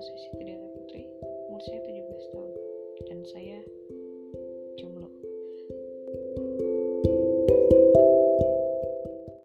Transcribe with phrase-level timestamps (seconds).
[0.00, 1.04] Nama saya Siti Dela Putri,
[1.52, 2.50] umur saya 17 tahun,
[3.04, 3.60] dan saya